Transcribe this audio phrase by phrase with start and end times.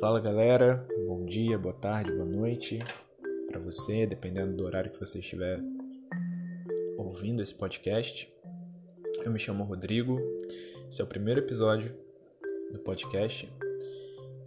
[0.00, 2.78] Fala galera, bom dia, boa tarde, boa noite
[3.48, 5.60] para você, dependendo do horário que você estiver
[6.96, 8.32] ouvindo esse podcast.
[9.24, 10.20] Eu me chamo Rodrigo,
[10.88, 11.92] esse é o primeiro episódio
[12.70, 13.52] do podcast.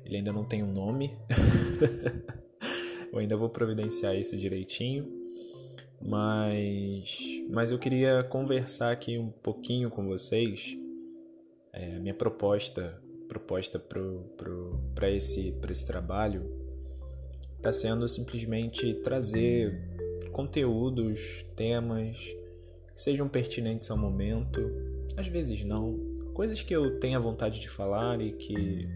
[0.05, 1.17] Ele ainda não tem um nome,
[3.11, 5.05] eu ainda vou providenciar isso direitinho,
[6.01, 10.77] mas, mas eu queria conversar aqui um pouquinho com vocês.
[11.73, 16.51] É, minha proposta proposta para esse, esse trabalho
[17.55, 19.73] está sendo simplesmente trazer
[20.33, 22.17] conteúdos, temas
[22.93, 24.59] que sejam pertinentes ao momento,
[25.15, 25.97] às vezes não,
[26.33, 28.89] coisas que eu tenha vontade de falar e que,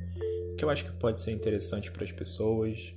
[0.57, 2.93] que eu acho que pode ser interessante para as pessoas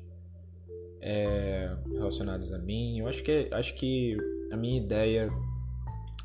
[1.00, 2.98] é, relacionadas a mim.
[2.98, 4.16] Eu acho que, acho que
[4.50, 5.30] a minha ideia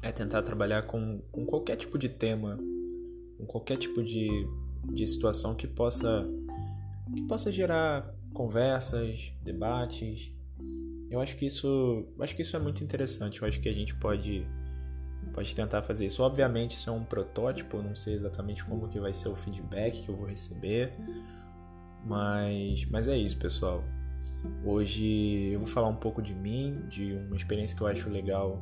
[0.02, 2.58] é tentar trabalhar com, com qualquer tipo de tema,
[3.38, 4.28] com qualquer tipo de
[4.86, 6.28] de situação que possa
[7.14, 10.32] que possa gerar conversas, debates.
[11.10, 13.42] Eu acho que isso, acho que isso é muito interessante.
[13.42, 14.46] Eu acho que a gente pode
[15.34, 16.22] pode tentar fazer isso.
[16.22, 20.04] Obviamente isso é um protótipo, eu não sei exatamente como que vai ser o feedback
[20.04, 20.94] que eu vou receber,
[22.06, 23.84] mas mas é isso, pessoal.
[24.66, 28.62] Hoje eu vou falar um pouco de mim, de uma experiência que eu acho legal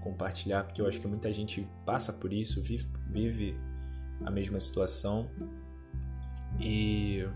[0.00, 3.54] compartilhar, porque eu acho que muita gente passa por isso, vive, vive
[4.24, 5.30] a mesma situação.
[6.60, 7.26] E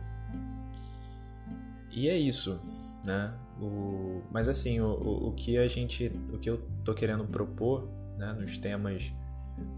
[1.93, 2.59] e é isso,
[3.05, 3.33] né?
[3.61, 8.33] O, mas assim, o, o, que a gente, o que eu tô querendo propor, né,
[8.33, 9.13] nos temas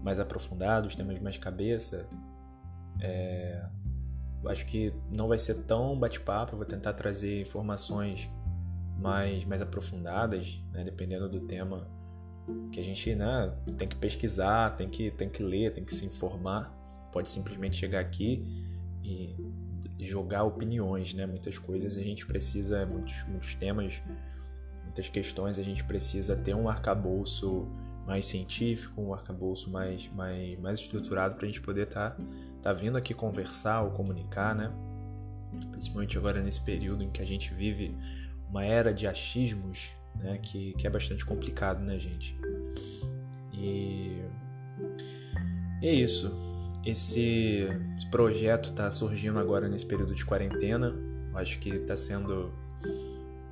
[0.01, 2.07] mais aprofundados, temas mais cabeça,
[3.01, 3.67] é,
[4.45, 8.29] acho que não vai ser tão bate-papo, vou tentar trazer informações
[8.97, 11.85] mais, mais aprofundadas, né, dependendo do tema
[12.71, 16.05] que a gente né, tem que pesquisar, tem que, tem que ler, tem que se
[16.05, 16.73] informar
[17.15, 18.45] pode simplesmente chegar aqui
[19.01, 19.33] e
[19.97, 21.25] jogar opiniões, né?
[21.25, 24.03] Muitas coisas a gente precisa, muitos, muitos temas,
[24.83, 27.69] muitas questões a gente precisa ter um arcabouço
[28.05, 32.23] mais científico, um arcabouço mais, mais, mais estruturado para a gente poder estar tá,
[32.61, 34.69] tá vindo aqui conversar ou comunicar, né?
[35.71, 37.95] Principalmente agora nesse período em que a gente vive
[38.49, 40.37] uma era de achismos, né?
[40.39, 42.37] Que, que é bastante complicado, né, gente?
[43.53, 44.21] E
[45.81, 46.54] é isso.
[46.85, 47.67] Esse
[48.11, 50.95] projeto está surgindo agora nesse período de quarentena.
[51.31, 52.53] Eu acho que está sendo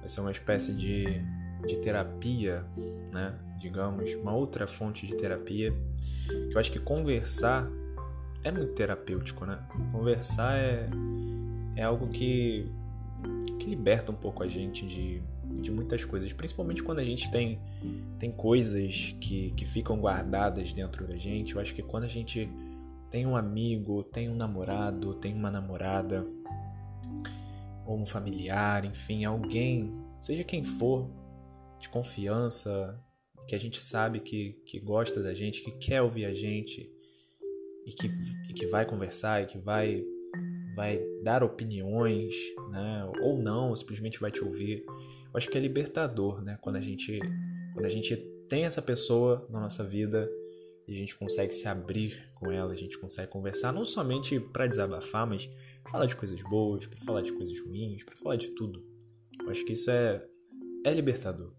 [0.03, 1.05] vai ser uma espécie de,
[1.65, 2.63] de terapia,
[3.11, 3.33] né?
[3.57, 5.73] Digamos, uma outra fonte de terapia.
[6.51, 7.71] Eu acho que conversar
[8.43, 9.57] é muito terapêutico, né?
[9.93, 10.89] Conversar é,
[11.77, 12.69] é algo que,
[13.57, 15.21] que liberta um pouco a gente de,
[15.61, 17.61] de muitas coisas, principalmente quando a gente tem,
[18.19, 21.55] tem coisas que, que ficam guardadas dentro da gente.
[21.55, 22.49] Eu acho que quando a gente
[23.13, 26.25] tem um amigo, tem um namorado, tem uma namorada,
[27.85, 31.11] ou um familiar, enfim, alguém, seja quem for,
[31.79, 32.99] de confiança,
[33.47, 36.91] que a gente sabe que, que gosta da gente, que quer ouvir a gente
[37.85, 38.07] e que,
[38.49, 40.03] e que vai conversar e que vai,
[40.75, 42.33] vai dar opiniões,
[42.71, 43.07] né?
[43.21, 44.83] ou não, simplesmente vai te ouvir.
[44.87, 46.57] Eu acho que é libertador, né?
[46.61, 47.19] Quando a gente,
[47.73, 48.17] quando a gente
[48.49, 50.27] tem essa pessoa na nossa vida
[50.87, 55.25] a gente consegue se abrir com ela, a gente consegue conversar não somente para desabafar,
[55.25, 55.49] mas
[55.89, 58.85] falar de coisas boas, para falar de coisas ruins, para falar de tudo.
[59.41, 60.27] Eu acho que isso é
[60.85, 61.53] é libertador.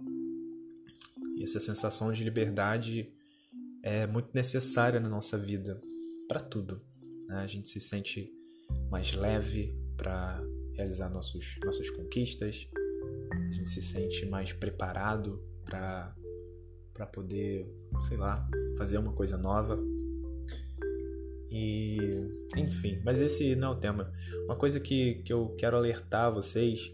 [1.37, 3.13] E essa sensação de liberdade
[3.83, 5.81] é muito necessária na nossa vida
[6.29, 6.81] para tudo.
[7.27, 7.37] Né?
[7.37, 8.33] A gente se sente
[8.91, 10.43] mais leve para
[10.75, 12.69] realizar nossos, nossas conquistas,
[13.31, 16.15] a gente se sente mais preparado para
[16.95, 17.69] para poder,
[18.07, 19.79] sei lá, fazer uma coisa nova.
[21.51, 21.99] E,
[22.57, 24.11] enfim, mas esse não é o tema.
[24.45, 26.93] Uma coisa que, que eu quero alertar vocês,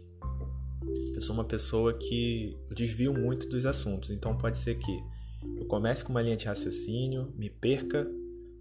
[1.15, 5.01] eu sou uma pessoa que desvio muito dos assuntos, então pode ser que
[5.57, 8.11] eu comece com uma linha de raciocínio, me perca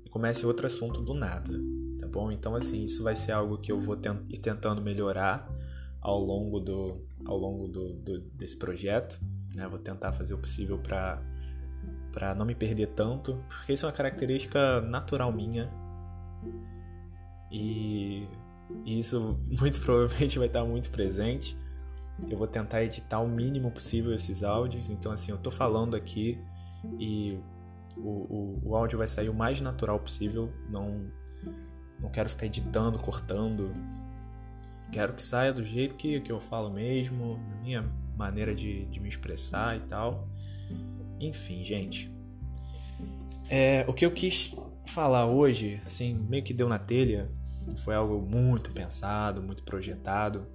[0.05, 1.53] e comece outro assunto do nada,
[1.99, 2.31] tá bom?
[2.31, 3.97] Então assim, isso vai ser algo que eu vou
[4.29, 5.49] ir tentando melhorar
[6.01, 9.19] ao longo do ao longo do, do desse projeto,
[9.55, 9.67] né?
[9.67, 11.21] Vou tentar fazer o possível para
[12.11, 15.71] para não me perder tanto, porque isso é uma característica natural minha.
[17.51, 18.27] E,
[18.83, 21.57] e isso muito provavelmente vai estar muito presente.
[22.27, 26.43] Eu vou tentar editar o mínimo possível esses áudios, então assim, eu tô falando aqui
[26.99, 27.39] e
[27.95, 31.09] o, o, o áudio vai sair o mais natural possível, não
[31.99, 33.73] não quero ficar editando, cortando.
[34.91, 38.99] Quero que saia do jeito que, que eu falo mesmo, na minha maneira de, de
[38.99, 40.27] me expressar e tal.
[41.19, 42.13] Enfim, gente.
[43.49, 44.55] É, o que eu quis
[44.85, 47.29] falar hoje, assim, meio que deu na telha,
[47.77, 50.45] foi algo muito pensado, muito projetado.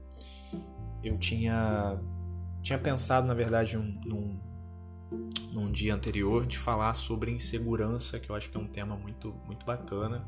[1.03, 1.99] Eu tinha
[2.63, 4.41] tinha pensado, na verdade, um, num,
[5.53, 9.35] num dia anterior de falar sobre insegurança, que eu acho que é um tema muito,
[9.47, 10.27] muito bacana.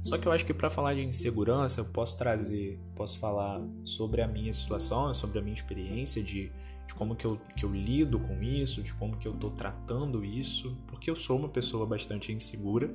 [0.00, 4.20] Só que eu acho que para falar de insegurança, eu posso trazer, posso falar sobre
[4.20, 6.52] a minha situação, sobre a minha experiência de,
[6.92, 10.22] de como que eu, que eu lido com isso, de como que eu tô tratando
[10.22, 12.94] isso, porque eu sou uma pessoa bastante insegura.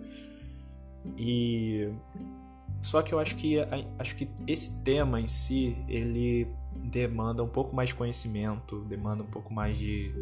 [1.18, 1.90] E
[2.80, 3.56] só que eu acho que
[3.98, 9.28] acho que esse tema em si, ele demanda um pouco mais de conhecimento, demanda um
[9.28, 10.14] pouco mais de,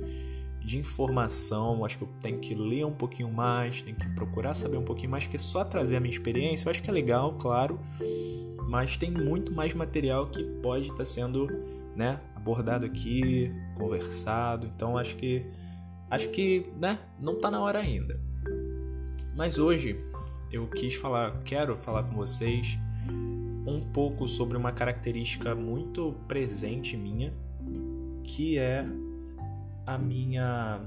[0.63, 1.83] de informação.
[1.83, 5.11] Acho que eu tenho que ler um pouquinho mais, tenho que procurar saber um pouquinho
[5.11, 7.77] mais, porque só trazer a minha experiência eu acho que é legal, claro,
[8.69, 11.47] mas tem muito mais material que pode estar sendo
[11.93, 14.67] né, abordado aqui, conversado.
[14.67, 15.43] Então acho que
[16.11, 18.21] acho que né, não está na hora ainda.
[19.35, 19.99] Mas hoje
[20.51, 22.77] eu quis falar, quero falar com vocês
[23.65, 27.33] um pouco sobre uma característica muito presente minha,
[28.23, 28.85] que é
[29.87, 30.81] a minha.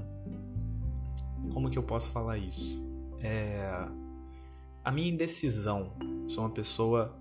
[1.53, 2.81] Como que eu posso falar isso?
[3.21, 3.85] É.
[4.81, 5.91] A minha indecisão.
[6.25, 7.19] Sou uma pessoa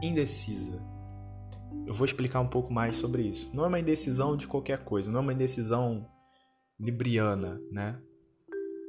[0.00, 0.93] indecisa.
[1.86, 3.50] Eu vou explicar um pouco mais sobre isso.
[3.54, 6.06] Não é uma indecisão de qualquer coisa, não é uma indecisão
[6.78, 8.00] libriana, né?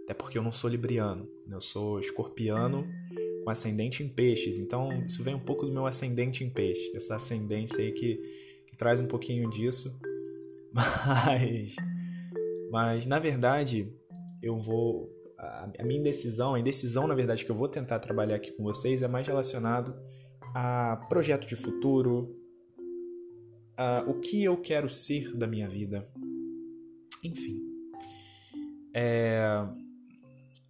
[0.04, 2.88] Até porque eu não sou libriano, eu sou escorpiano
[3.44, 4.58] com ascendente em peixes.
[4.58, 8.18] Então, isso vem um pouco do meu ascendente em peixes, dessa ascendência aí que,
[8.68, 9.98] que traz um pouquinho disso.
[10.74, 11.76] Mas,
[12.70, 13.90] mas na verdade,
[14.44, 15.10] eu vou.
[15.38, 18.62] A, a minha indecisão, a indecisão, na verdade, que eu vou tentar trabalhar aqui com
[18.62, 19.96] vocês é mais relacionado
[20.54, 22.36] a projeto de futuro,
[23.78, 26.08] a, o que eu quero ser da minha vida.
[27.24, 27.60] Enfim.
[28.94, 29.68] É,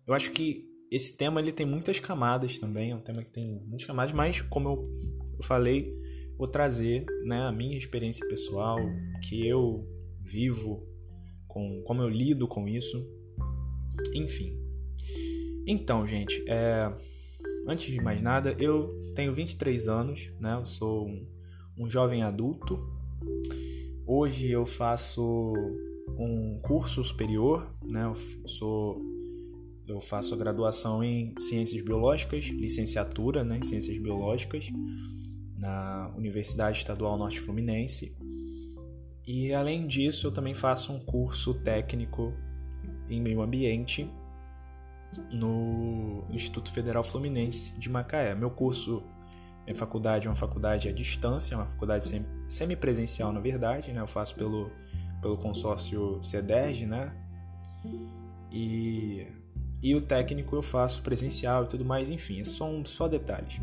[0.08, 3.62] eu acho que esse tema ele tem muitas camadas também, é um tema que tem
[3.66, 5.94] muitas camadas, mas como eu, falei,
[6.38, 8.80] vou trazer né, a minha experiência pessoal,
[9.28, 9.88] que eu
[10.22, 10.88] vivo,
[11.48, 13.06] com como eu lido com isso,
[14.14, 14.58] enfim.
[15.68, 16.94] Então, gente, é,
[17.68, 20.54] antes de mais nada, eu tenho 23 anos, né?
[20.54, 21.28] Eu sou um,
[21.78, 22.95] um jovem adulto.
[24.06, 25.54] Hoje eu faço
[26.18, 28.06] um curso superior, né?
[28.06, 28.16] Eu
[28.48, 29.02] sou
[29.88, 34.72] eu faço a graduação em Ciências Biológicas, licenciatura né, em Ciências Biológicas,
[35.56, 38.16] na Universidade Estadual Norte Fluminense.
[39.28, 42.34] E além disso, eu também faço um curso técnico
[43.10, 44.10] em meio ambiente
[45.32, 48.34] no Instituto Federal Fluminense de Macaé.
[48.36, 49.04] Meu curso,
[49.66, 54.02] minha faculdade é uma faculdade à distância, é uma faculdade semipresencial, na verdade, né?
[54.02, 54.72] Eu faço pelo,
[55.22, 57.16] pelo consórcio CEDERJ, né?
[58.52, 59.28] E
[59.86, 63.62] e o técnico eu faço presencial e tudo mais, enfim, é só, um, só detalhes.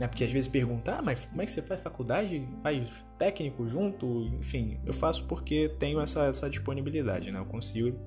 [0.00, 0.06] Né?
[0.08, 2.48] Porque às vezes perguntam, ah, mas como é que você faz faculdade?
[2.62, 4.22] Faz técnico junto?
[4.40, 7.38] Enfim, eu faço porque tenho essa, essa disponibilidade, né?
[7.38, 7.98] Eu consigo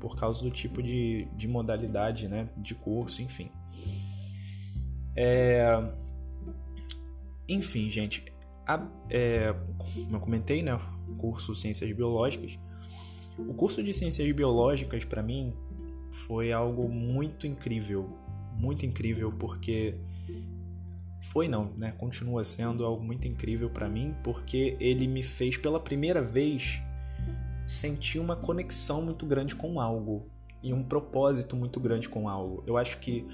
[0.00, 2.48] por causa do tipo de, de modalidade, né?
[2.56, 3.50] De curso, enfim.
[5.14, 5.74] É...
[7.48, 8.24] Enfim, gente,
[8.66, 10.78] a, é, como eu comentei, né?
[11.18, 12.58] Curso Ciências Biológicas.
[13.38, 15.54] O curso de Ciências Biológicas, para mim,
[16.10, 18.08] foi algo muito incrível,
[18.54, 19.94] muito incrível porque
[21.20, 21.92] foi não, né?
[21.92, 26.80] Continua sendo algo muito incrível para mim porque ele me fez pela primeira vez
[27.66, 30.24] sentir uma conexão muito grande com algo
[30.62, 32.62] e um propósito muito grande com algo.
[32.66, 33.26] Eu acho que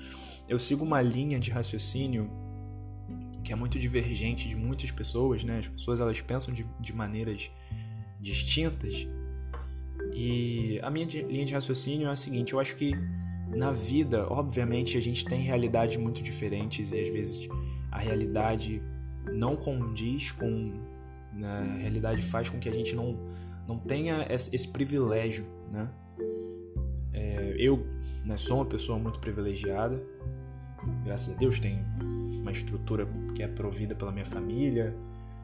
[0.49, 2.31] eu sigo uma linha de raciocínio
[3.43, 5.59] que é muito divergente de muitas pessoas, né?
[5.59, 7.51] As pessoas elas pensam de, de maneiras
[8.21, 9.07] distintas
[10.15, 12.93] e a minha linha de raciocínio é a seguinte: eu acho que
[13.49, 17.49] na vida, obviamente, a gente tem realidades muito diferentes e às vezes
[17.91, 18.83] a realidade
[19.33, 20.81] não condiz com.
[21.33, 23.19] Né, a realidade faz com que a gente não,
[23.67, 25.91] não tenha esse, privilégio, né?
[27.15, 27.87] É, eu
[28.25, 30.03] né, sou uma pessoa muito privilegiada,
[31.05, 31.83] graças a Deus tenho
[32.53, 34.97] estrutura que é provida pela minha família,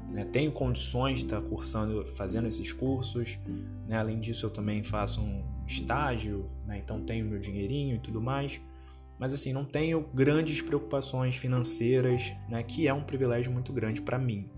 [0.09, 0.25] né?
[0.25, 3.39] Tenho condições de estar cursando, fazendo esses cursos.
[3.87, 3.97] Né?
[3.97, 6.79] Além disso, eu também faço um estágio, né?
[6.79, 8.61] então tenho meu dinheirinho e tudo mais.
[9.19, 12.63] Mas assim, não tenho grandes preocupações financeiras, né?
[12.63, 14.49] que é um privilégio muito grande para mim.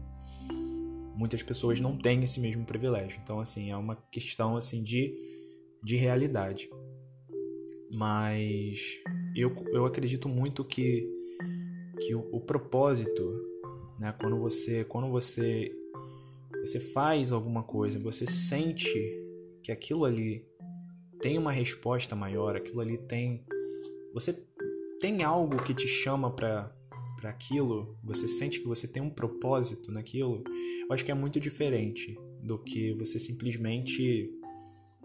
[1.16, 3.20] Muitas pessoas não têm esse mesmo privilégio.
[3.22, 5.12] Então, assim, é uma questão assim de,
[5.82, 6.70] de realidade.
[7.90, 8.80] Mas
[9.34, 11.10] eu, eu acredito muito que,
[12.00, 13.50] que o, o propósito
[14.00, 14.14] né?
[14.18, 15.70] Quando você, quando você,
[16.62, 18.90] você faz alguma coisa, você sente
[19.62, 20.48] que aquilo ali
[21.20, 23.44] tem uma resposta maior, aquilo ali tem,
[24.14, 24.32] você
[24.98, 26.74] tem algo que te chama para
[27.20, 30.42] para aquilo, você sente que você tem um propósito naquilo,
[30.88, 34.32] eu acho que é muito diferente do que você simplesmente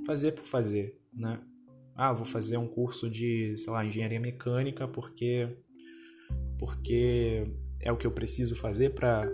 [0.05, 1.41] fazer por fazer, né?
[1.93, 5.57] Ah, vou fazer um curso de, sei lá, engenharia mecânica porque
[6.57, 7.47] porque
[7.79, 9.29] é o que eu preciso fazer para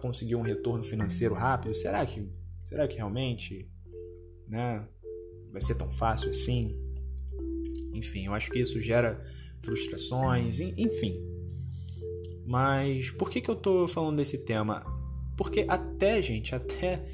[0.00, 1.74] conseguir um retorno financeiro rápido.
[1.74, 2.26] Será que
[2.64, 3.68] será que realmente,
[4.48, 4.86] né,
[5.52, 6.76] vai ser tão fácil assim?
[7.92, 9.24] Enfim, eu acho que isso gera
[9.62, 11.20] frustrações, enfim.
[12.46, 14.84] Mas por que que eu tô falando desse tema?
[15.36, 17.04] Porque até, gente, até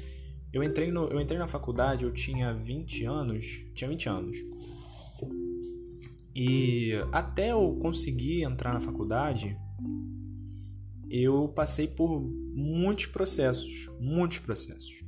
[0.51, 3.63] eu entrei, no, eu entrei na faculdade, eu tinha 20 anos.
[3.73, 4.37] Tinha 20 anos.
[6.35, 9.57] E até eu conseguir entrar na faculdade,
[11.09, 13.89] eu passei por muitos processos.
[13.99, 15.01] Muitos processos.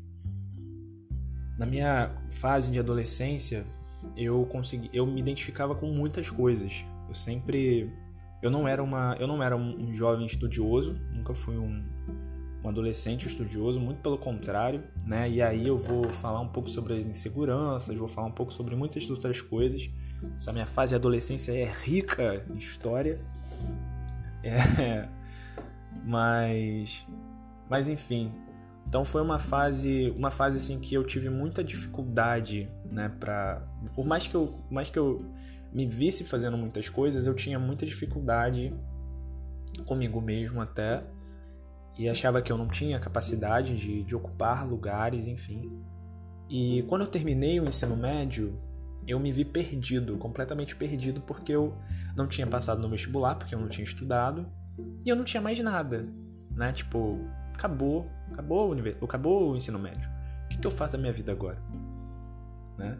[1.57, 3.65] Na minha fase de adolescência,
[4.17, 6.83] eu consegui, eu me identificava com muitas coisas.
[7.07, 7.89] Eu sempre
[8.41, 11.83] eu não era uma eu não era um jovem estudioso, nunca fui um
[12.63, 15.29] um adolescente estudioso, muito pelo contrário, né?
[15.29, 18.73] E aí eu vou falar um pouco sobre as inseguranças, vou falar um pouco sobre
[18.75, 19.89] muitas outras coisas.
[20.37, 23.19] Essa minha fase de adolescência é rica em história.
[24.43, 25.07] É,
[26.03, 27.07] mas
[27.69, 28.31] mas enfim,
[28.87, 33.65] então foi uma fase, uma fase assim que eu tive muita dificuldade, né, para
[33.95, 35.25] por mais que eu, mais que eu
[35.71, 38.71] me visse fazendo muitas coisas, eu tinha muita dificuldade
[39.85, 41.03] comigo mesmo até
[41.97, 45.71] e achava que eu não tinha capacidade de, de ocupar lugares, enfim.
[46.49, 48.59] E quando eu terminei o ensino médio,
[49.07, 51.75] eu me vi perdido, completamente perdido, porque eu
[52.15, 54.45] não tinha passado no vestibular, porque eu não tinha estudado,
[55.05, 56.05] e eu não tinha mais nada,
[56.51, 56.71] né?
[56.71, 57.19] Tipo,
[57.53, 60.09] acabou, acabou o, acabou o ensino médio.
[60.45, 61.61] O que, que eu faço da minha vida agora?
[62.77, 62.97] Né?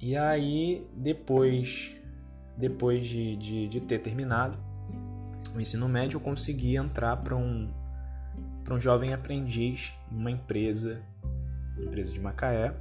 [0.00, 1.96] E aí, depois,
[2.56, 4.58] depois de, de, de ter terminado
[5.54, 7.70] o ensino médio, eu consegui entrar para um,
[8.64, 11.02] para um jovem aprendiz em uma empresa,
[11.76, 12.74] uma empresa de Macaé.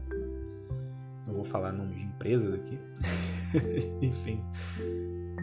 [1.30, 2.80] Não vou falar nomes de empresas aqui.
[4.02, 4.44] Enfim.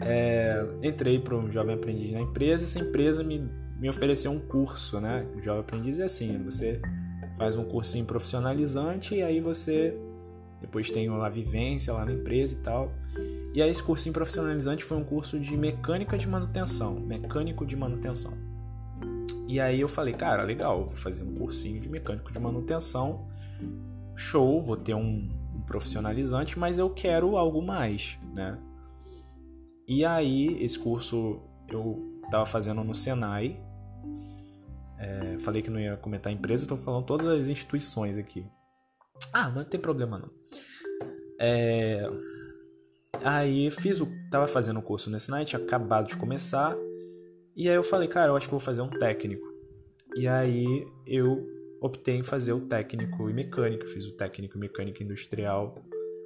[0.01, 2.65] É, entrei para um jovem aprendiz na empresa.
[2.65, 5.25] Essa empresa me, me ofereceu um curso, né?
[5.33, 6.81] O jovem aprendiz é assim: você
[7.37, 9.97] faz um cursinho profissionalizante e aí você
[10.59, 12.91] depois tem a vivência lá na empresa e tal.
[13.53, 18.37] E aí esse cursinho profissionalizante foi um curso de mecânica de manutenção, mecânico de manutenção.
[19.47, 23.25] E aí eu falei, cara, legal, vou fazer um cursinho de mecânico de manutenção.
[24.13, 25.29] Show, vou ter um
[25.67, 28.57] profissionalizante, mas eu quero algo mais, né?
[29.87, 33.61] E aí, esse curso eu estava fazendo no Senai.
[34.97, 38.45] É, falei que não ia comentar a empresa, estou falando todas as instituições aqui.
[39.31, 40.29] Ah, não tem problema não.
[41.39, 42.09] É,
[43.23, 44.07] aí fiz o.
[44.31, 46.75] Tava fazendo o curso no Senai, tinha acabado de começar.
[47.55, 49.45] E aí eu falei, cara, eu acho que vou fazer um técnico.
[50.15, 55.03] E aí eu optei em fazer o técnico em mecânica, fiz o técnico em mecânica
[55.03, 55.83] industrial,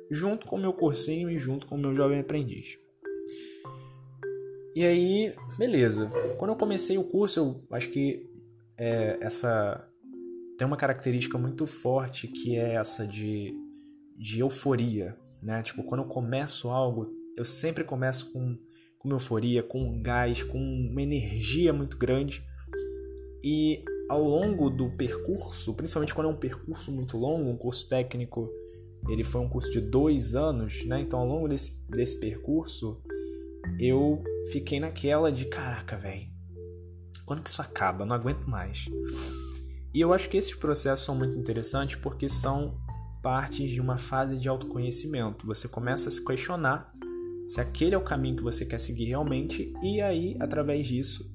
[0.09, 2.77] junto com o meu cursinho e junto com o meu jovem aprendiz.
[4.75, 6.09] E aí, beleza.
[6.37, 8.29] Quando eu comecei o curso, eu acho que
[8.77, 9.87] é, essa
[10.57, 13.53] tem uma característica muito forte que é essa de,
[14.17, 15.61] de euforia, né?
[15.63, 18.57] Tipo, quando eu começo algo, eu sempre começo com
[19.01, 22.43] com euforia, com gás, com uma energia muito grande.
[23.43, 28.51] E ao longo do percurso, principalmente quando é um percurso muito longo, um curso técnico,
[29.07, 30.99] ele foi um curso de dois anos, né?
[30.99, 33.01] Então ao longo desse, desse percurso,
[33.79, 36.27] eu fiquei naquela de caraca, velho,
[37.25, 38.05] quando que isso acaba?
[38.05, 38.89] Não aguento mais.
[39.93, 42.77] E eu acho que esses processos são muito interessantes porque são
[43.23, 45.47] partes de uma fase de autoconhecimento.
[45.47, 46.93] Você começa a se questionar
[47.47, 51.33] se aquele é o caminho que você quer seguir realmente, e aí, através disso,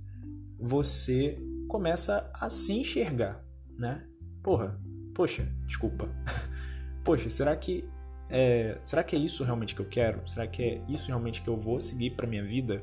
[0.58, 3.42] você começa a se enxergar,
[3.78, 4.06] né?
[4.42, 4.80] Porra,
[5.14, 6.08] poxa, desculpa.
[7.04, 7.88] poxa, será que
[8.28, 10.28] é, será que é isso realmente que eu quero?
[10.28, 12.82] Será que é isso realmente que eu vou seguir para minha vida?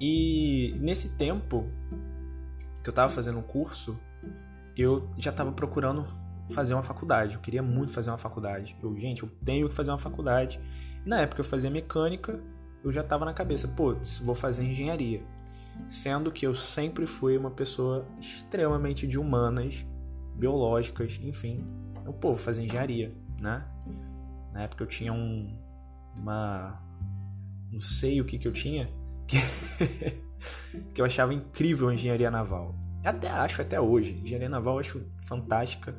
[0.00, 1.68] E nesse tempo
[2.82, 3.98] que eu estava fazendo um curso,
[4.76, 6.04] eu já estava procurando
[6.50, 7.34] fazer uma faculdade.
[7.34, 8.76] Eu queria muito fazer uma faculdade.
[8.82, 10.60] Eu, gente, eu tenho que fazer uma faculdade.
[11.04, 12.40] E na época eu fazia mecânica,
[12.84, 15.22] eu já estava na cabeça, pô, vou fazer engenharia.
[15.88, 19.86] Sendo que eu sempre fui uma pessoa extremamente de humanas,
[20.34, 21.66] biológicas, enfim.
[22.04, 23.64] Eu, pô, vou fazer engenharia, né?
[24.52, 25.58] Na época eu tinha um.
[26.16, 26.82] Uma.
[27.70, 28.88] Não sei o que que eu tinha.
[30.72, 32.74] Que, que eu achava incrível a engenharia naval.
[33.04, 34.20] Até acho, até hoje.
[34.22, 35.94] Engenharia naval eu acho fantástica.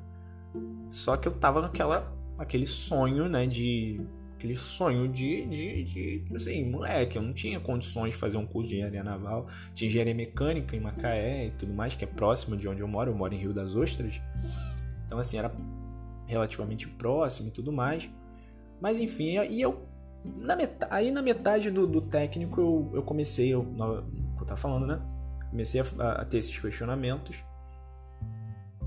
[0.89, 4.01] Só que eu tava naquela aquele sonho, né, de
[4.44, 8.68] aquele sonho de, de, de, assim, moleque, eu não tinha condições de fazer um curso
[8.68, 12.68] de engenharia naval, tinha engenharia mecânica em Macaé e tudo mais, que é próximo de
[12.68, 14.22] onde eu moro, eu moro em Rio das Ostras,
[15.06, 15.50] então assim, era
[16.28, 18.10] relativamente próximo e tudo mais,
[18.82, 19.88] mas enfim, e eu,
[20.26, 24.86] na metade, aí na metade do, do técnico eu, eu comecei, eu, eu tava falando,
[24.86, 25.02] né,
[25.50, 27.46] comecei a, a ter esses questionamentos,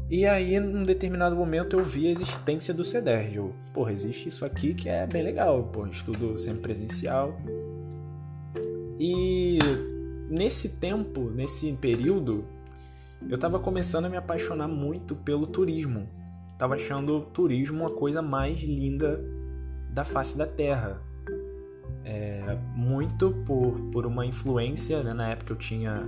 [0.09, 3.37] e aí, num determinado momento, eu vi a existência do CEDERJ.
[3.37, 5.65] Eu, porra, existe isso aqui que é bem legal.
[5.65, 7.37] Porra, estudo sempre presencial.
[8.99, 9.59] E
[10.31, 12.45] nesse tempo, nesse período,
[13.29, 16.07] eu tava começando a me apaixonar muito pelo turismo.
[16.57, 19.21] Tava achando o turismo a coisa mais linda
[19.91, 21.03] da face da Terra.
[22.05, 25.13] É, muito por, por uma influência, né?
[25.13, 26.05] na época eu tinha,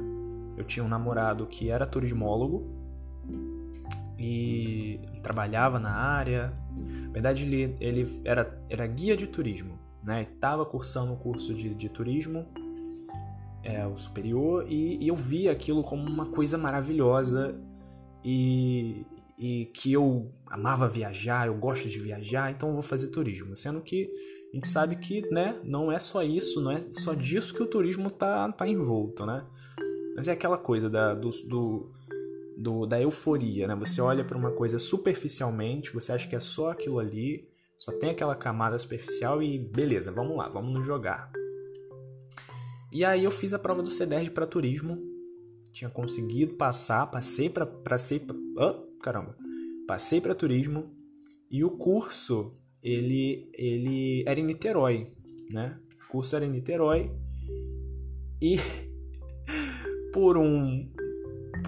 [0.57, 2.77] eu tinha um namorado que era turismólogo
[4.18, 6.52] e trabalhava na área.
[6.76, 10.22] Na verdade, ele, ele era, era guia de turismo, né?
[10.22, 12.46] Estava cursando o um curso de, de turismo,
[13.62, 17.54] é, o superior, e, e, eu via aquilo como uma coisa maravilhosa
[18.25, 19.06] e,
[19.38, 23.56] e que eu amava viajar, eu gosto de viajar, então eu vou fazer turismo.
[23.56, 24.10] Sendo que
[24.52, 27.66] a gente sabe que né, não é só isso, não é só disso que o
[27.66, 29.44] turismo tá, tá envolto, né?
[30.16, 31.92] Mas é aquela coisa da, do, do
[32.58, 33.76] do, da euforia, né?
[33.76, 37.48] Você olha para uma coisa superficialmente, você acha que é só aquilo ali,
[37.78, 41.30] só tem aquela camada superficial e beleza, vamos lá, vamos nos jogar.
[42.92, 44.98] E aí eu fiz a prova do CEDERJ para turismo,
[45.72, 49.36] tinha conseguido passar, passei para passei pra, oh, caramba,
[49.86, 50.90] passei para turismo
[51.48, 52.50] e o curso
[52.82, 55.06] ele ele era em Niterói,
[55.52, 55.78] né?
[56.06, 57.12] O curso era em Niterói
[58.42, 58.56] e
[60.12, 60.90] por um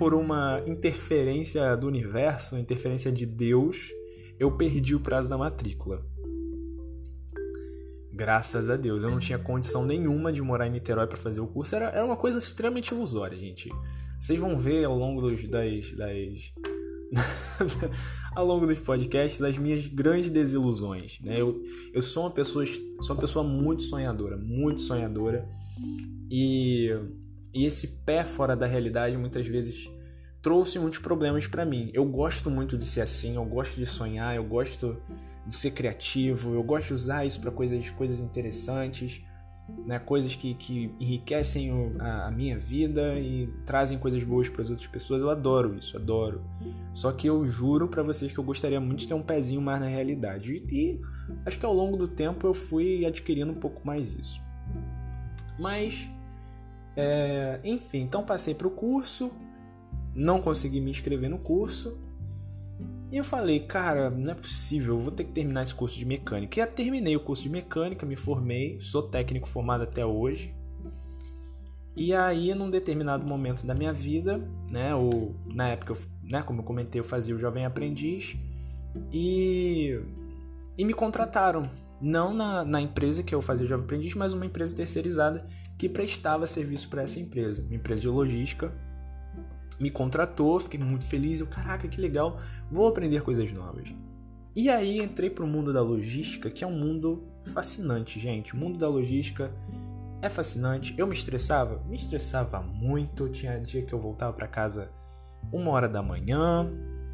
[0.00, 3.92] por uma interferência do universo, interferência de Deus,
[4.38, 6.02] eu perdi o prazo da matrícula.
[8.11, 11.47] Graças a Deus, eu não tinha condição nenhuma de morar em Niterói para fazer o
[11.47, 11.76] curso.
[11.76, 13.68] Era, era uma coisa extremamente ilusória, gente.
[14.18, 16.55] Vocês vão ver ao longo dos, das, das
[18.35, 21.20] ao longo dos podcasts das minhas grandes desilusões.
[21.20, 21.38] Né?
[21.38, 25.46] Eu, eu sou uma pessoa sou uma pessoa muito sonhadora, muito sonhadora
[26.31, 26.88] e
[27.53, 29.91] e esse pé fora da realidade muitas vezes
[30.43, 31.91] trouxe muitos problemas para mim.
[31.93, 35.01] Eu gosto muito de ser assim, eu gosto de sonhar, eu gosto
[35.47, 39.23] de ser criativo, eu gosto de usar isso para coisas, coisas interessantes,
[39.87, 39.99] né?
[39.99, 44.87] coisas que, que enriquecem a, a, minha vida e trazem coisas boas para as outras
[44.87, 45.21] pessoas.
[45.21, 46.43] Eu adoro isso, adoro.
[46.95, 49.81] Só que eu juro para vocês que eu gostaria muito de ter um pezinho mais
[49.81, 50.55] na realidade.
[50.55, 51.01] E, e
[51.45, 54.41] acho que ao longo do tempo eu fui adquirindo um pouco mais isso.
[55.59, 56.09] Mas
[56.96, 59.31] é, enfim, então passei para o curso,
[60.14, 61.98] não consegui me inscrever no curso.
[63.11, 66.05] E eu falei, cara, não é possível, eu vou ter que terminar esse curso de
[66.05, 66.61] mecânica.
[66.61, 70.55] E eu terminei o curso de mecânica, me formei, sou técnico formado até hoje.
[71.96, 74.38] E aí, num determinado momento da minha vida,
[74.70, 78.37] né, ou na época, né, como eu comentei, eu fazia o Jovem Aprendiz
[79.12, 80.00] e,
[80.79, 81.68] e me contrataram.
[82.00, 85.44] Não na, na empresa que eu fazia o Jovem Aprendiz, mas uma empresa terceirizada
[85.81, 88.71] que prestava serviço para essa empresa, uma empresa de logística.
[89.81, 91.40] Me contratou, fiquei muito feliz.
[91.40, 92.38] Eu, caraca, que legal,
[92.71, 93.88] vou aprender coisas novas.
[94.55, 98.53] E aí entrei para o mundo da logística, que é um mundo fascinante, gente.
[98.53, 99.51] O mundo da logística
[100.21, 100.95] é fascinante.
[100.99, 101.83] Eu me estressava?
[101.88, 103.31] Me estressava muito.
[103.31, 104.90] Tinha dia que eu voltava para casa
[105.51, 106.71] uma hora da manhã,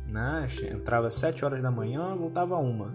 [0.09, 0.44] né?
[0.72, 2.92] Entrava sete horas da manhã, voltava uma.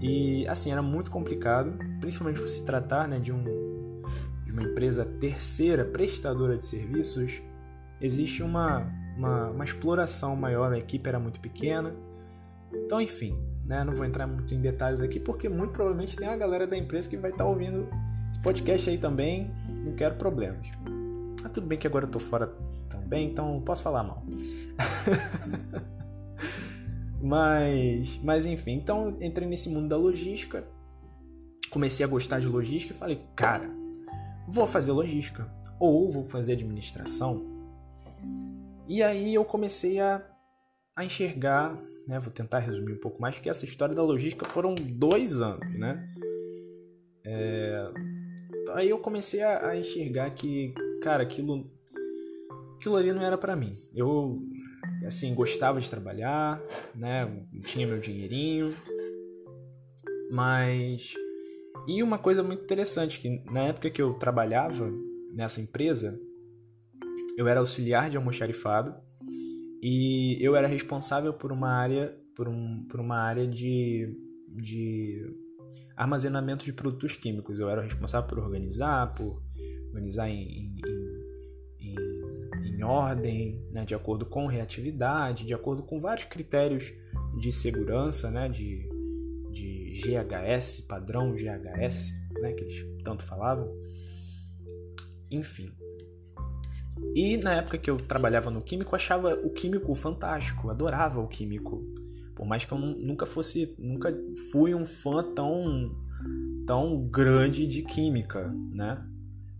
[0.00, 3.61] E assim, era muito complicado, principalmente por se tratar né, de um
[4.52, 7.42] uma empresa terceira prestadora de serviços,
[8.00, 8.86] existe uma,
[9.16, 11.94] uma, uma exploração maior, a equipe era muito pequena.
[12.72, 16.36] Então, enfim, né, não vou entrar muito em detalhes aqui, porque muito provavelmente tem a
[16.36, 17.88] galera da empresa que vai estar tá ouvindo
[18.30, 19.50] esse podcast aí também,
[19.84, 20.68] não quero problemas.
[21.44, 22.54] Ah, tudo bem que agora eu tô fora
[22.88, 24.22] também, então posso falar mal.
[27.20, 30.64] mas, mas enfim, então entrei nesse mundo da logística,
[31.70, 33.81] comecei a gostar de logística e falei, cara,
[34.46, 37.44] vou fazer logística ou vou fazer administração.
[38.88, 40.22] E aí eu comecei a,
[40.94, 41.76] a enxergar,
[42.06, 42.18] né?
[42.18, 46.08] Vou tentar resumir um pouco mais, que essa história da logística foram dois anos, né?
[47.24, 47.90] É,
[48.70, 51.70] aí eu comecei a, a, enxergar que, cara, aquilo,
[52.76, 53.72] aquilo ali não era para mim.
[53.94, 54.42] Eu,
[55.06, 56.60] assim, gostava de trabalhar,
[56.94, 57.44] né?
[57.64, 58.74] Tinha meu dinheirinho,
[60.30, 61.14] mas
[61.86, 64.90] e uma coisa muito interessante, que na época que eu trabalhava
[65.34, 66.18] nessa empresa,
[67.36, 68.94] eu era auxiliar de almoxarifado
[69.82, 74.16] e eu era responsável por uma área, por, um, por uma área de,
[74.48, 75.34] de
[75.96, 77.58] armazenamento de produtos químicos.
[77.58, 79.42] Eu era responsável por organizar, por
[79.88, 80.80] organizar em, em,
[81.80, 86.92] em, em ordem, né, de acordo com reatividade, de acordo com vários critérios
[87.40, 88.91] de segurança, né, de, de
[89.92, 93.72] GHS, padrão GHS, né, que eles tanto falavam.
[95.30, 95.70] Enfim.
[97.14, 101.82] E na época que eu trabalhava no químico, achava o químico fantástico, adorava o químico.
[102.34, 104.10] Por mais que eu nunca fosse, nunca
[104.50, 105.90] fui um fã tão
[106.66, 109.04] tão grande de química, né?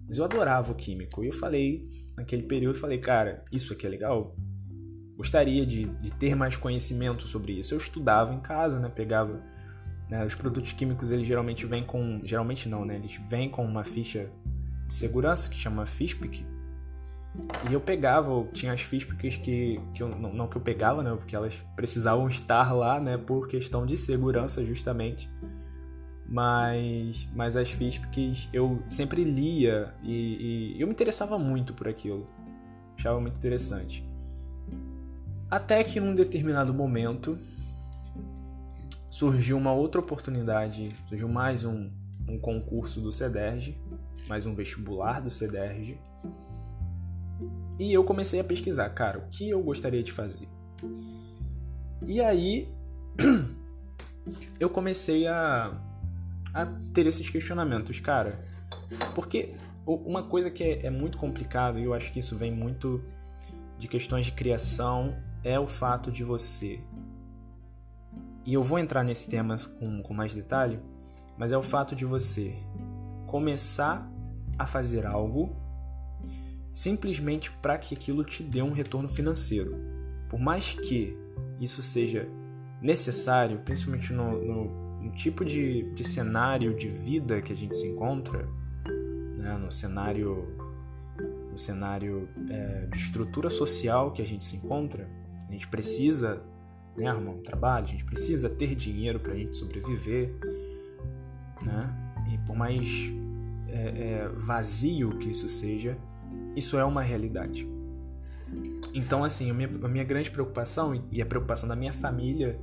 [0.06, 1.24] Mas eu adorava o químico.
[1.24, 4.36] E eu falei, naquele período, falei, cara, isso aqui é legal.
[5.16, 7.74] Gostaria de, de ter mais conhecimento sobre isso.
[7.74, 8.88] Eu estudava em casa, né?
[8.88, 9.42] Pegava
[10.12, 12.96] né, os produtos químicos, eles geralmente vêm com, geralmente não, né?
[12.96, 14.30] Eles vêm com uma ficha
[14.86, 16.44] de segurança que chama FISPIC,
[17.70, 21.14] e eu pegava, tinha as FISPICs que, que eu, não, não, que eu pegava, né?
[21.16, 23.16] Porque elas precisavam estar lá, né?
[23.16, 25.30] Por questão de segurança, justamente.
[26.26, 32.28] Mas, mas as FISPICs eu sempre lia e, e eu me interessava muito por aquilo.
[32.98, 34.06] Achava muito interessante.
[35.50, 37.38] Até que num determinado momento
[39.12, 41.90] surgiu uma outra oportunidade, surgiu mais um,
[42.26, 43.78] um concurso do CEDERJ,
[44.26, 45.98] mais um vestibular do CEDERJ
[47.78, 50.48] e eu comecei a pesquisar, cara, o que eu gostaria de fazer.
[52.06, 52.66] E aí
[54.58, 55.78] eu comecei a,
[56.54, 58.42] a ter esses questionamentos, cara.
[59.14, 63.04] Porque uma coisa que é, é muito complicado, e eu acho que isso vem muito
[63.78, 66.80] de questões de criação, é o fato de você.
[68.44, 70.80] E eu vou entrar nesse tema com, com mais detalhe,
[71.38, 72.56] mas é o fato de você
[73.26, 74.10] começar
[74.58, 75.56] a fazer algo
[76.72, 79.76] simplesmente para que aquilo te dê um retorno financeiro.
[80.28, 81.16] Por mais que
[81.60, 82.28] isso seja
[82.80, 87.86] necessário, principalmente no, no, no tipo de, de, cenário de vida que a gente se
[87.86, 88.48] encontra,
[89.36, 89.56] né?
[89.56, 90.48] no cenário,
[91.50, 95.08] no cenário é, de estrutura social que a gente se encontra,
[95.48, 96.42] a gente precisa
[96.96, 100.34] né, arrumar um trabalho, a gente precisa ter dinheiro para a gente sobreviver,
[101.62, 101.94] né?
[102.32, 103.10] E por mais
[103.68, 105.96] é, é, vazio que isso seja,
[106.54, 107.66] isso é uma realidade.
[108.94, 112.60] Então, assim, a minha, a minha grande preocupação e a preocupação da minha família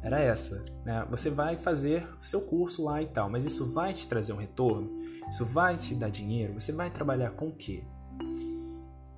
[0.00, 1.06] era essa, né?
[1.10, 4.90] Você vai fazer seu curso lá e tal, mas isso vai te trazer um retorno?
[5.28, 6.54] Isso vai te dar dinheiro?
[6.54, 7.84] Você vai trabalhar com o quê?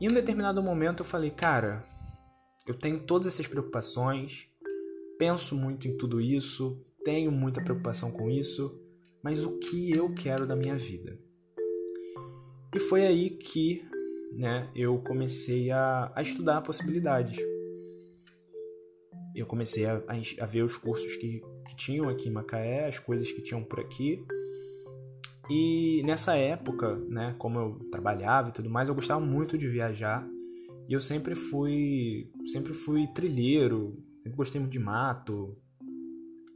[0.00, 1.82] E em um determinado momento eu falei, cara,
[2.66, 4.48] eu tenho todas essas preocupações,
[5.18, 8.80] penso muito em tudo isso, tenho muita preocupação com isso,
[9.22, 11.18] mas o que eu quero da minha vida?
[12.74, 13.84] E foi aí que
[14.32, 17.38] né, eu comecei a, a estudar possibilidades.
[19.34, 20.02] Eu comecei a,
[20.40, 23.80] a, ver os cursos que, que tinham aqui em Macaé, as coisas que tinham por
[23.80, 24.24] aqui.
[25.48, 30.26] E nessa época, né, como eu trabalhava e tudo mais, eu gostava muito de viajar.
[30.88, 35.56] E eu sempre fui, sempre fui trilheiro, sempre gostei muito de mato.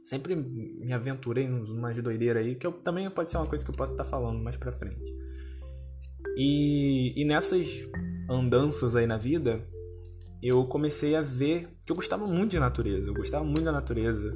[0.03, 3.69] Sempre me aventurei numa de doideira aí, que eu, também pode ser uma coisa que
[3.69, 5.13] eu posso estar falando mais pra frente.
[6.35, 7.87] E, e nessas
[8.27, 9.63] andanças aí na vida,
[10.41, 14.35] eu comecei a ver que eu gostava muito de natureza, eu gostava muito da natureza.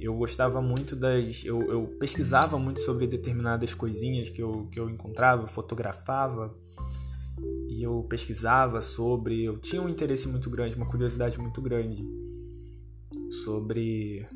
[0.00, 1.44] Eu gostava muito das.
[1.44, 6.56] Eu, eu pesquisava muito sobre determinadas coisinhas que eu, que eu encontrava, fotografava
[7.68, 9.42] e eu pesquisava sobre.
[9.42, 12.06] Eu tinha um interesse muito grande, uma curiosidade muito grande
[13.30, 14.26] sobre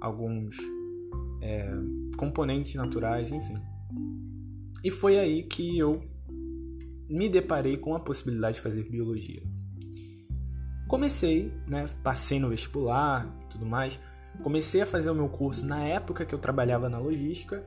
[0.00, 0.56] alguns
[1.42, 1.70] é,
[2.16, 3.56] componentes naturais, enfim.
[4.82, 6.02] E foi aí que eu
[7.08, 9.42] me deparei com a possibilidade de fazer biologia.
[10.88, 13.98] Comecei, né, passei no vestibular, tudo mais.
[14.42, 17.64] Comecei a fazer o meu curso na época que eu trabalhava na logística.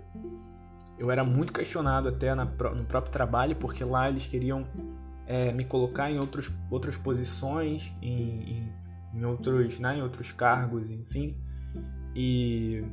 [0.98, 4.68] Eu era muito questionado até na, no próprio trabalho, porque lá eles queriam
[5.26, 8.72] é, me colocar em outros, outras posições, em, em,
[9.18, 11.36] em, outros, né, em outros cargos, enfim.
[12.16, 12.84] E,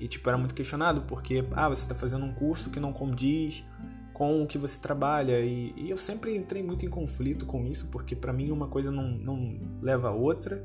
[0.00, 3.64] e tipo, era muito questionado, porque ah, você está fazendo um curso que não condiz
[4.12, 7.88] com o que você trabalha e, e eu sempre entrei muito em conflito com isso
[7.88, 10.62] porque para mim uma coisa não, não leva a outra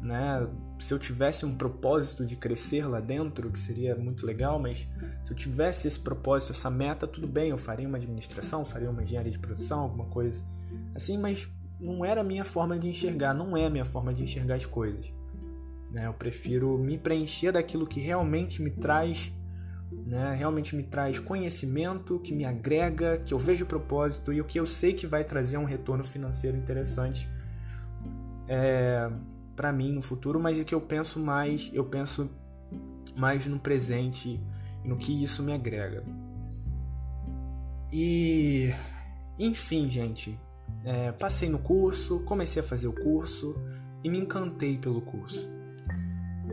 [0.00, 4.88] né se eu tivesse um propósito de crescer lá dentro que seria muito legal mas
[5.22, 9.02] se eu tivesse esse propósito essa meta tudo bem eu faria uma administração faria uma
[9.02, 10.42] engenharia de produção alguma coisa
[10.94, 14.22] assim mas não era a minha forma de enxergar não é a minha forma de
[14.22, 15.12] enxergar as coisas
[15.90, 19.32] né eu prefiro me preencher daquilo que realmente me traz
[19.90, 24.58] né, realmente me traz conhecimento, que me agrega, que eu vejo propósito e o que
[24.58, 27.28] eu sei que vai trazer um retorno financeiro interessante
[28.48, 29.10] é,
[29.54, 32.30] para mim no futuro, mas é que eu penso mais, eu penso
[33.16, 34.40] mais no presente
[34.84, 36.04] no que isso me agrega.
[37.92, 38.72] E,
[39.38, 40.38] enfim, gente,
[40.86, 43.56] é, passei no curso, comecei a fazer o curso
[44.04, 45.50] e me encantei pelo curso.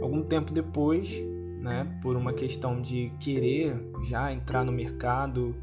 [0.01, 1.21] Algum tempo depois,
[1.61, 5.55] né, por uma questão de querer já entrar no mercado,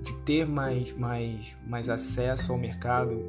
[0.00, 3.20] de ter mais, mais, mais acesso ao mercado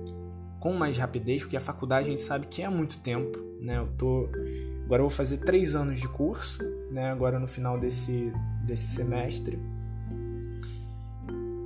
[0.60, 3.80] com mais rapidez, porque a faculdade a gente sabe que é muito tempo, né?
[3.80, 4.30] Eu tô
[4.86, 7.12] agora eu vou fazer três anos de curso, né?
[7.12, 8.32] Agora no final desse
[8.64, 9.60] desse semestre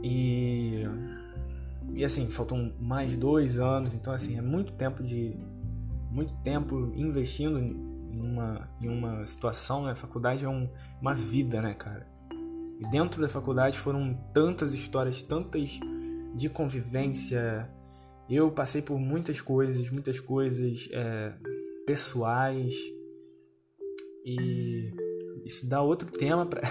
[0.03, 0.85] e
[1.99, 5.37] e assim faltam mais dois anos, então assim é muito tempo de
[6.09, 9.91] muito tempo investindo em uma em uma situação, né?
[9.91, 10.69] A faculdade é um,
[11.01, 12.07] uma vida, né, cara?
[12.79, 15.77] E dentro da faculdade foram tantas histórias, tantas
[16.33, 17.69] de convivência,
[18.29, 21.33] eu passei por muitas coisas, muitas coisas é,
[21.85, 22.75] pessoais
[24.23, 24.93] e
[25.43, 26.61] isso dá outro tema para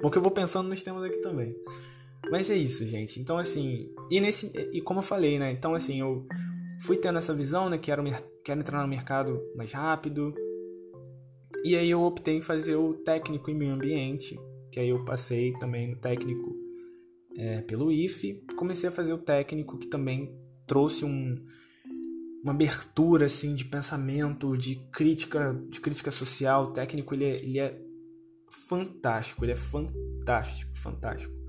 [0.00, 1.56] Bom que eu vou pensando nos temas aqui também.
[2.28, 3.20] Mas é isso, gente.
[3.20, 5.50] Então assim, e nesse e como eu falei, né?
[5.52, 6.26] Então assim, eu
[6.80, 8.02] fui tendo essa visão, né, que quero
[8.44, 10.34] quero entrar no mercado mais rápido.
[11.64, 14.38] E aí eu optei em fazer o técnico em meio ambiente,
[14.72, 16.56] que aí eu passei também no técnico
[17.36, 20.34] é, pelo IFE, comecei a fazer o técnico que também
[20.66, 21.36] trouxe um,
[22.42, 26.66] uma abertura assim de pensamento, de crítica, de crítica social.
[26.66, 27.78] O técnico ele é, ele é
[28.68, 31.39] fantástico, ele é fantástico, fantástico.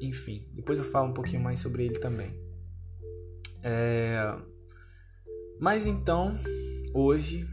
[0.00, 2.34] Enfim, depois eu falo um pouquinho mais sobre ele também.
[3.62, 4.36] É...
[5.58, 6.34] Mas então,
[6.92, 7.46] hoje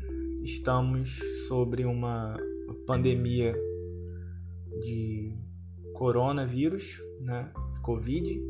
[0.43, 2.37] estamos sobre uma
[2.87, 3.53] pandemia
[4.81, 5.37] de
[5.93, 7.51] coronavírus, né,
[7.83, 8.41] Covid,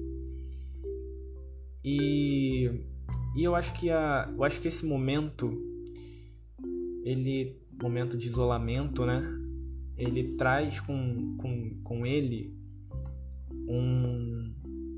[1.83, 2.69] e,
[3.35, 5.51] e eu acho que a, eu acho que esse momento,
[7.03, 9.23] ele momento de isolamento, né?
[9.97, 12.55] Ele traz com, com, com ele
[13.73, 14.53] um,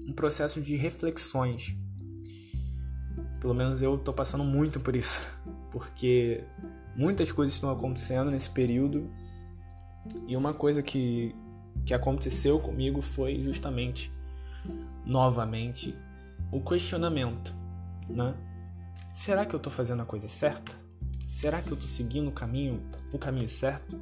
[0.08, 1.76] um processo de reflexões.
[3.40, 5.28] Pelo menos eu tô passando muito por isso,
[5.72, 6.44] porque
[6.96, 9.10] muitas coisas estão acontecendo nesse período
[10.28, 11.36] e uma coisa que,
[11.86, 14.12] que aconteceu comigo foi justamente
[15.06, 15.96] novamente
[16.52, 17.54] o questionamento,
[18.10, 18.36] né?
[19.12, 20.76] Será que eu estou fazendo a coisa certa?
[21.28, 22.82] Será que eu estou seguindo o caminho,
[23.12, 24.00] o caminho certo?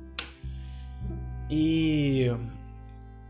[1.49, 2.27] E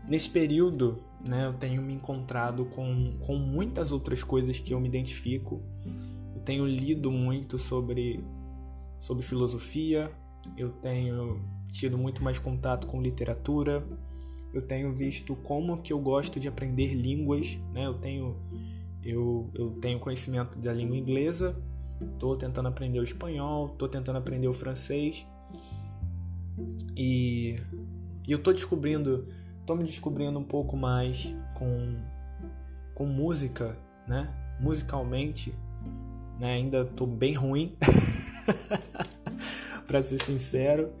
[0.06, 4.88] nesse período, né, eu tenho me encontrado com, com muitas outras coisas que eu me
[4.88, 5.62] identifico.
[6.34, 8.24] Eu tenho lido muito sobre,
[8.98, 10.10] sobre filosofia,
[10.56, 13.86] eu tenho tido muito mais contato com literatura,
[14.52, 17.86] eu tenho visto como que eu gosto de aprender línguas, né?
[17.86, 18.36] Eu tenho
[19.02, 21.60] eu, eu tenho conhecimento da língua inglesa,
[22.00, 25.26] estou tentando aprender o espanhol, estou tentando aprender o francês
[26.96, 27.58] e,
[28.26, 29.26] e eu estou descobrindo,
[29.62, 31.96] estou me descobrindo um pouco mais com,
[32.94, 34.30] com música, né?
[34.60, 35.54] Musicalmente,
[36.38, 36.54] né?
[36.54, 37.74] Ainda estou bem ruim,
[39.86, 40.92] para ser sincero,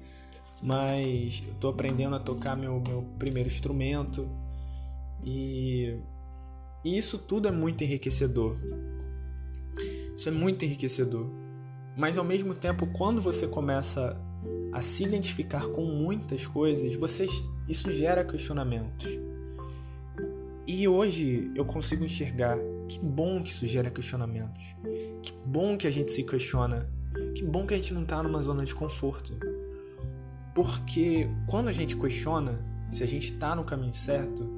[0.62, 4.28] mas estou aprendendo a tocar meu, meu primeiro instrumento
[5.22, 6.00] e
[6.84, 8.56] e isso tudo é muito enriquecedor.
[10.16, 11.26] Isso é muito enriquecedor.
[11.96, 14.20] Mas ao mesmo tempo, quando você começa
[14.72, 17.26] a se identificar com muitas coisas, você,
[17.68, 19.06] isso gera questionamentos.
[20.66, 22.56] E hoje eu consigo enxergar
[22.88, 24.74] que bom que isso gera questionamentos.
[25.22, 26.88] Que bom que a gente se questiona.
[27.34, 29.34] Que bom que a gente não está numa zona de conforto.
[30.54, 34.48] Porque quando a gente questiona se a gente está no caminho certo,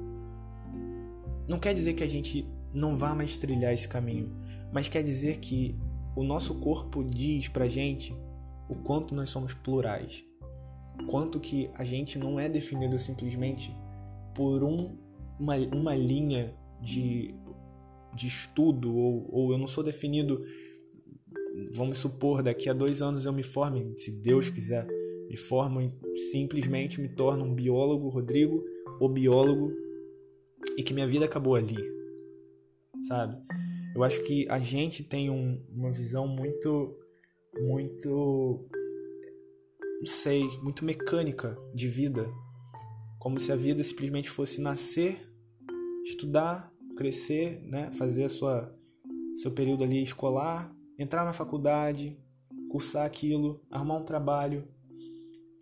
[1.47, 4.29] não quer dizer que a gente não vá mais trilhar esse caminho,
[4.71, 5.75] mas quer dizer que
[6.15, 8.15] o nosso corpo diz pra gente
[8.69, 10.23] o quanto nós somos plurais,
[11.07, 13.75] quanto que a gente não é definido simplesmente
[14.33, 14.97] por um,
[15.39, 17.33] uma, uma linha de,
[18.15, 20.43] de estudo, ou, ou eu não sou definido,
[21.73, 24.87] vamos supor, daqui a dois anos eu me forme, se Deus quiser,
[25.27, 28.63] me formo e simplesmente me torno um biólogo, Rodrigo,
[28.99, 29.71] ou biólogo
[30.77, 31.77] e que minha vida acabou ali,
[33.07, 33.37] sabe?
[33.95, 36.97] Eu acho que a gente tem um, uma visão muito,
[37.59, 38.67] muito,
[39.99, 42.27] não sei, muito mecânica de vida,
[43.19, 45.19] como se a vida simplesmente fosse nascer,
[46.03, 47.91] estudar, crescer, né?
[47.93, 48.73] Fazer a sua
[49.35, 52.17] seu período ali escolar, entrar na faculdade,
[52.69, 54.65] cursar aquilo, arrumar um trabalho,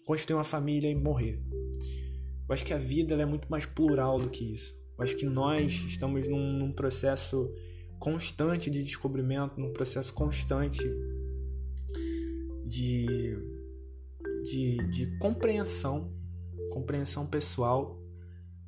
[0.05, 1.41] construir uma família e morrer.
[2.47, 4.75] Eu acho que a vida é muito mais plural do que isso.
[4.97, 7.51] Eu acho que nós estamos num, num processo
[7.99, 10.83] constante de descobrimento, num processo constante
[12.65, 13.37] de,
[14.43, 16.11] de, de compreensão,
[16.71, 17.99] compreensão pessoal.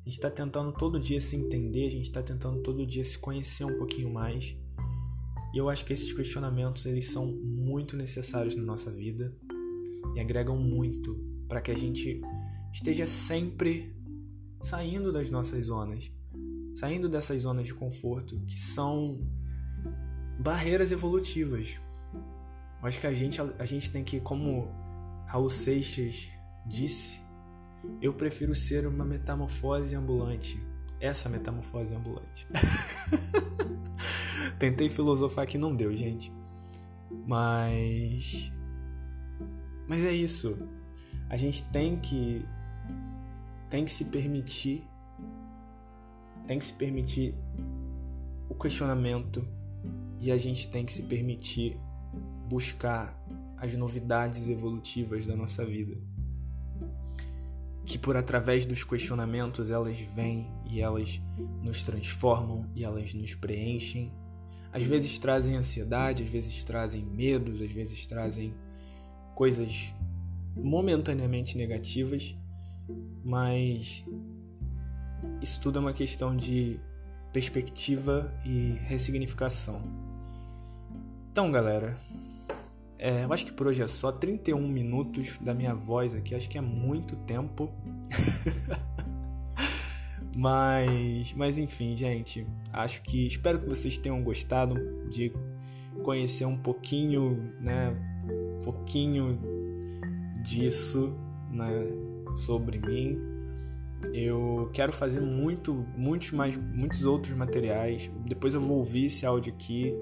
[0.04, 3.18] A gente está tentando todo dia se entender, a gente está tentando todo dia se
[3.18, 4.56] conhecer um pouquinho mais.
[5.52, 9.34] E eu acho que esses questionamentos eles são muito necessários na nossa vida
[10.14, 12.20] e agregam muito para que a gente
[12.72, 13.96] esteja sempre
[14.60, 16.10] saindo das nossas zonas,
[16.74, 19.20] saindo dessas zonas de conforto que são
[20.38, 21.80] barreiras evolutivas.
[22.80, 24.68] Eu acho que a gente, a gente tem que, como
[25.26, 26.30] Raul Seixas
[26.66, 27.20] disse,
[28.00, 30.60] eu prefiro ser uma metamorfose ambulante.
[31.00, 32.46] Essa metamorfose ambulante.
[34.58, 36.32] Tentei filosofar que não deu, gente.
[37.26, 38.52] Mas.
[39.86, 40.56] Mas é isso.
[41.28, 42.44] A gente tem que.
[43.68, 44.88] Tem que se permitir.
[46.46, 47.34] Tem que se permitir
[48.48, 49.46] o questionamento.
[50.18, 51.78] E a gente tem que se permitir
[52.48, 53.16] buscar
[53.56, 55.96] as novidades evolutivas da nossa vida.
[57.84, 61.20] Que por através dos questionamentos elas vêm e elas
[61.62, 64.12] nos transformam e elas nos preenchem
[64.76, 68.52] às vezes trazem ansiedade, às vezes trazem medos, às vezes trazem
[69.34, 69.94] coisas
[70.54, 72.36] momentaneamente negativas,
[73.24, 74.04] mas
[75.40, 76.78] isso tudo é uma questão de
[77.32, 79.80] perspectiva e ressignificação.
[81.32, 81.96] Então, galera,
[82.98, 86.48] é, eu acho que por hoje é só 31 minutos da minha voz aqui, acho
[86.48, 87.70] que é muito tempo.
[90.38, 94.74] Mas, mas enfim, gente, acho que espero que vocês tenham gostado
[95.08, 95.32] de
[96.02, 97.96] conhecer um pouquinho, né,
[98.62, 99.40] pouquinho
[100.42, 101.16] disso,
[101.50, 101.70] né,
[102.34, 103.18] sobre mim.
[104.12, 108.10] Eu quero fazer muito, muitos mais, muitos outros materiais.
[108.26, 109.94] Depois eu vou ouvir esse áudio aqui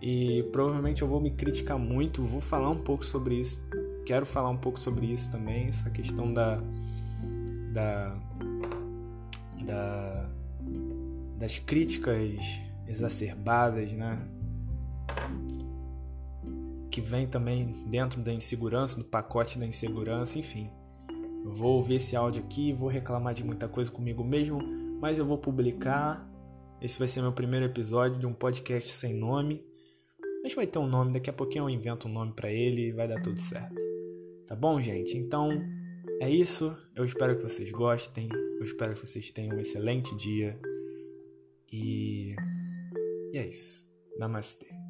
[0.00, 2.24] e provavelmente eu vou me criticar muito.
[2.24, 3.60] Vou falar um pouco sobre isso.
[4.06, 6.62] Quero falar um pouco sobre isso também, essa questão da
[7.72, 8.16] da
[9.64, 10.30] da,
[11.36, 14.18] das críticas exacerbadas, né?
[16.90, 20.70] Que vem também dentro da insegurança, do pacote da insegurança, enfim.
[21.44, 24.60] Vou ouvir esse áudio aqui, vou reclamar de muita coisa comigo mesmo,
[25.00, 26.26] mas eu vou publicar.
[26.80, 29.67] Esse vai ser meu primeiro episódio de um podcast sem nome.
[30.48, 32.90] Mas vai ter um nome, daqui a pouquinho eu invento um nome para ele e
[32.90, 33.76] vai dar tudo certo.
[34.46, 35.14] Tá bom, gente?
[35.14, 35.50] Então,
[36.22, 36.74] é isso.
[36.96, 38.30] Eu espero que vocês gostem.
[38.58, 40.58] Eu espero que vocês tenham um excelente dia.
[41.70, 42.34] E,
[43.30, 43.86] e é isso.
[44.18, 44.87] Namastê.